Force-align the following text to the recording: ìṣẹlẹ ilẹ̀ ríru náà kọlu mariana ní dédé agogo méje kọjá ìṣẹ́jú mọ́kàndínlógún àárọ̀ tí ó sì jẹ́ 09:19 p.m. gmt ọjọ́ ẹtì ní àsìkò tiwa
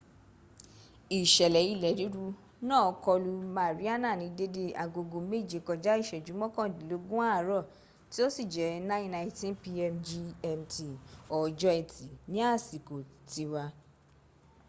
ìṣẹlẹ 1.19 1.61
ilẹ̀ 1.73 1.93
ríru 1.99 2.27
náà 2.69 2.87
kọlu 3.03 3.33
mariana 3.57 4.11
ní 4.21 4.27
dédé 4.37 4.63
agogo 4.83 5.19
méje 5.29 5.57
kọjá 5.67 5.93
ìṣẹ́jú 6.01 6.33
mọ́kàndínlógún 6.41 7.23
àárọ̀ 7.35 7.61
tí 8.11 8.19
ó 8.25 8.27
sì 8.35 8.43
jẹ́ 8.53 8.67
09:19 8.89 9.61
p.m. 9.63 9.93
gmt 10.07 10.71
ọjọ́ 11.41 11.71
ẹtì 11.81 12.05
ní 12.31 12.39
àsìkò 12.53 12.95
tiwa 13.29 13.63